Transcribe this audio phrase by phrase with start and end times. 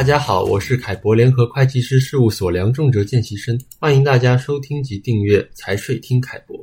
[0.00, 6.58] 大家好，我是凯博联合会计师事务所梁仲哲见习生，欢迎大家收听及订阅财税听凯博。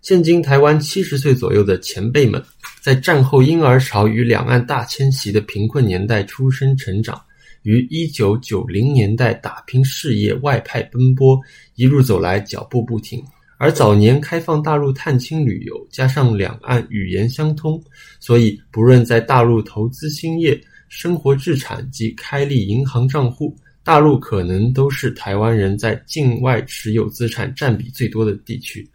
[0.00, 2.42] 现今台湾七十岁左右的前辈们，
[2.80, 7.20] 在战后婴儿潮与两岸大迁徙的贫困年代出生成长，
[7.62, 11.38] 于一九九零年代打拼事业，外派奔波，
[11.74, 13.22] 一路走来脚步不停。
[13.58, 17.78] 而早年开放大陆探亲旅游，加上两岸语言相通，
[18.18, 28.88] 所以不论在大陆投资兴业、生活资产及开立银行账户，大陆可能都是台湾人在境外持有资产占比最多的地区。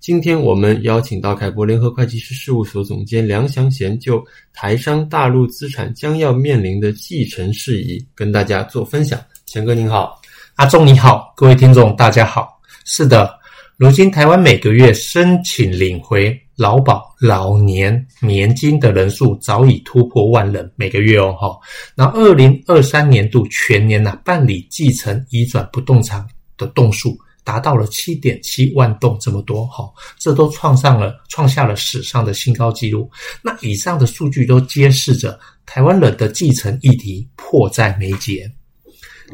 [0.00, 9.18] 今天我们邀请到凯博联合会计师事务所总监梁祥贤，就台商大陆资产将要面临的继承事宜，跟大家做分享。
[9.46, 10.20] 贤哥您好，
[10.56, 12.60] 阿忠你好，各位听众大家好。
[12.84, 13.38] 是的，
[13.78, 21.58] 如今台湾每个月申请领回劳保老年年金的人数早已突破万人，每个月哦哈。
[21.94, 27.16] 那二零二三年度全年呢、啊，办理继承移转不动产的栋数。
[27.46, 29.84] 达到了七点七万栋这么多，哈，
[30.18, 33.10] 这都创上了创下了史上的新高纪录。
[33.42, 38.50] 那以上的数据都揭示着台湾人的继承议题迫在眉睫。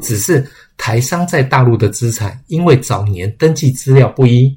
[0.01, 4.53] 只是台商在大陆的资产，因为早年登记资料不一，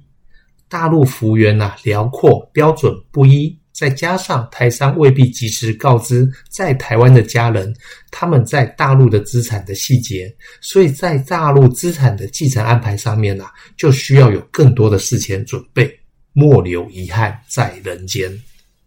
[0.75, 3.57] 大陆幅员呐辽阔，标准不一。
[3.73, 7.73] 再加上台商未必及时告知在台湾的家人
[8.11, 15.89] 他们在大陆的资产的细节，所以在大陆资产的继承安排上面呢、啊，就需要有更多的事前准备，
[16.33, 18.29] 莫留遗憾在人间。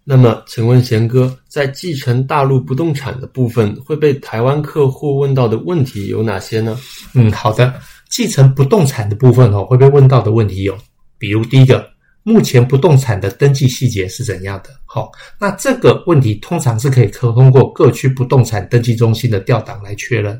[0.04, 6.78] 那么，请问贤哥，在继承大陆不动产的部分，会被台湾客户问到的问题有哪些呢？
[7.14, 7.74] 嗯，好的，
[8.10, 10.78] 继承不动产的部分哦，会被问到的问题有，
[11.18, 11.88] 比如第一个。
[12.24, 14.70] 目前不动产的登记细节是怎样的？
[14.84, 20.38] 好，那这个问题通常是可以可通过各区不动产登记中心的调档来确认。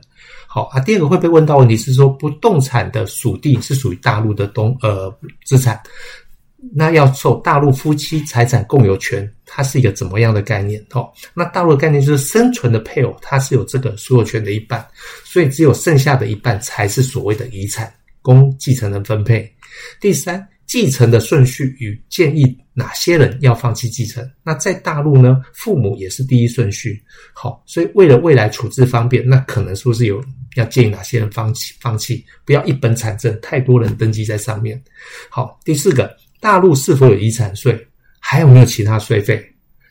[0.48, 5.10] 好啊，第二个会被问到问题是说，不动产的属地是属于大陆的东呃
[5.46, 5.82] 资产，
[6.74, 10.86] 那要受大陆夫妻财产共有权，它是一个怎么样的概念？
[10.92, 14.86] 哦，那大陆的概念就是生存的配偶，它是有这个所有权的一半，
[15.24, 17.90] 所以只有剩下的一半才是所谓的遗产，
[18.22, 19.50] 供继承人分配。
[20.02, 20.46] 第三。
[20.68, 24.30] 继承的顺序与建议哪些人要放弃继承？
[24.44, 25.42] 那在大陆呢？
[25.54, 27.02] 父母也是第一顺序。
[27.34, 30.22] 好，所以为了未来处置方便，那可能是不是有
[30.56, 31.74] 要建议哪些人放弃？
[31.80, 34.80] 放弃，不要一本产证，太多人登记在上面。
[35.30, 37.88] 好，第四个，大陆是否有遗产税？
[38.20, 39.42] 还有没有其他税费？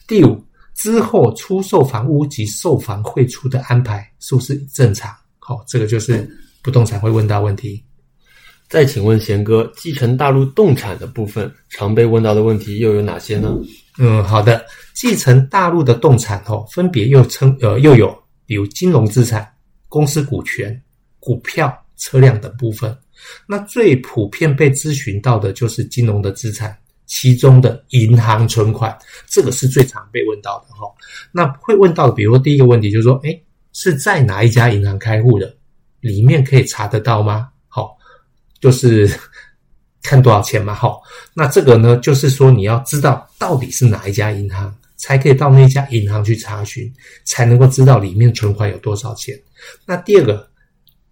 [0.06, 0.44] 第五，
[0.74, 5.10] 之后出售房屋及售房汇出的安排是不是正常？
[5.38, 6.28] 好，这个就是
[6.62, 7.82] 不动产会问到问题。
[8.68, 13.56] 再请问贤哥，继承大陆动产的部分，常被问到的问题又有哪些呢？
[13.98, 19.48] 嗯，好的，继承大陆的动产哦，分别又称呃又有，比如金融资产、
[19.88, 20.82] 公司股权、
[21.20, 22.96] 股票、车辆等部分。
[23.46, 26.76] 那最普遍被咨询到的就是金融的资产，
[27.06, 28.96] 其中的银行存款，
[29.28, 30.86] 这个是最常被问到的哈。
[31.32, 35.56] 那会问到，比如说第一个问题就是说，诶，是在哪一家银行开户的？
[36.00, 37.48] 里面可以查得到吗？
[38.60, 39.08] 就是
[40.02, 41.00] 看多少钱嘛，好，
[41.34, 46.92] 那这个呢，就是说你要知道到底是哪一家银行，才可以到那家银行去查询，
[47.24, 49.36] 才能够知道里面存款有多少钱。
[49.84, 50.48] 那第二个，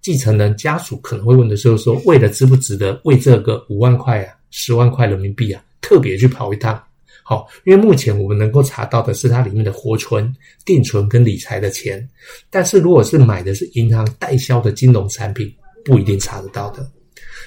[0.00, 6.80] 继承人家属可能会问的时候说，为了值不值得为这个五万块啊、十万块人民币啊，特别去跑一趟？
[7.24, 10.30] 好，因为目前我们能够查到的是它里面的活存、
[10.64, 12.06] 定存跟理财的钱，
[12.48, 15.52] 但是如果是买的是银行代销的金融产品，
[15.84, 16.88] 不一定查得到的。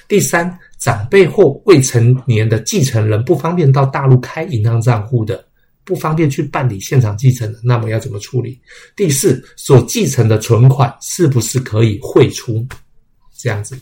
[0.08, 5.46] 第三，长辈或未成年的继承人不方便到大陆开银行账户的，
[5.84, 8.58] 不方便去办理现场继承的，那么要怎么处理？
[8.96, 12.66] 第四，所继承的存款是不是可以汇出？
[13.36, 13.78] 这样子。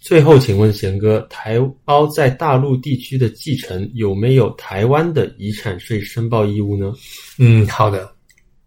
[0.00, 6.92] 最后，请问贤哥，台胞在大陆地区的继承有没有台湾的遗产税申报义务呢？
[7.38, 8.15] 嗯，好的。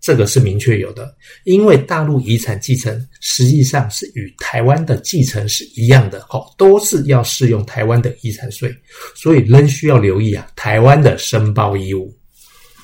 [0.10, 8.76] 这个是明确有的，因为大陆遗产继承实际上是与台湾的继承是一样的，好，都是要适用台湾的遗产税，
[9.14, 12.12] 所以仍需要留意啊，台湾的申报义务。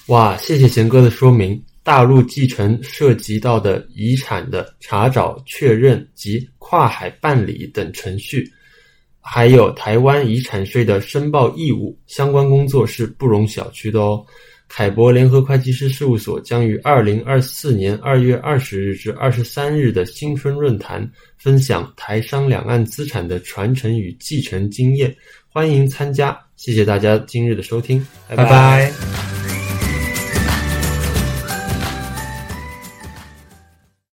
[0.06, 1.60] 哇，谢谢贤哥的说明。
[1.82, 8.48] 大陆继承涉及到的遗产的查找、确认及跨海办理等程序，
[9.20, 14.24] 还有台湾遗产税的申报义务，相关工作是不容小觑的哦。
[14.68, 25.16] 凯博联合会计师事务所将于二零二四年二月二十日至二十三日的新春论坛分享台商两岸资产的传承与继承经验，
[25.48, 26.38] 欢迎参加。
[26.56, 28.44] 谢谢大家今日的收听，拜拜。
[28.46, 29.35] 拜拜。